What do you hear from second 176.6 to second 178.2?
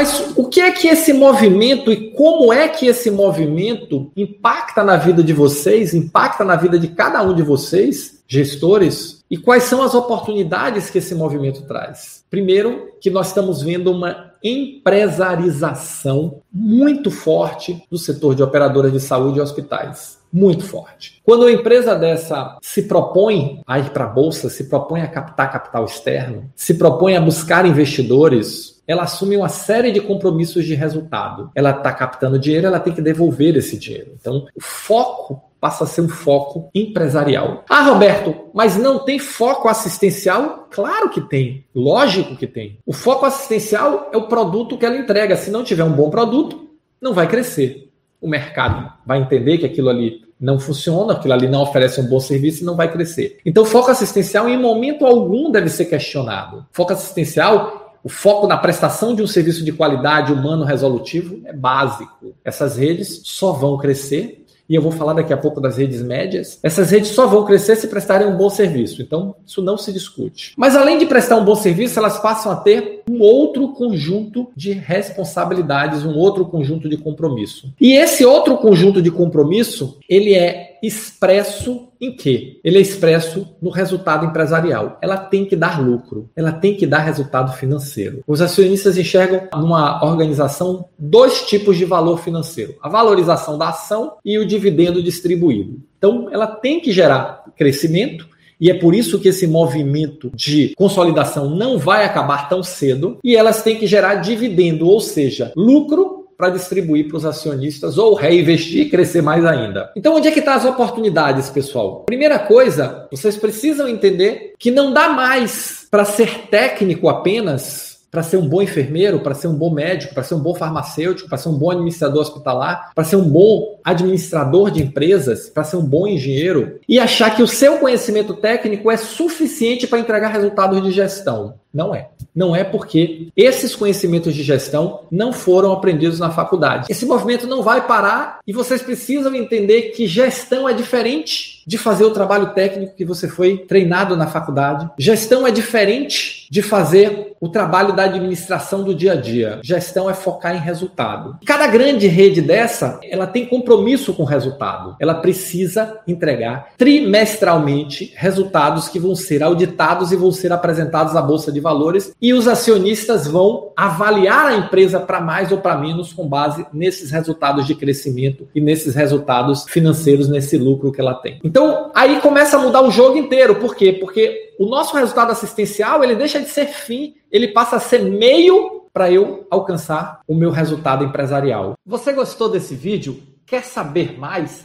fim, ele passa a ser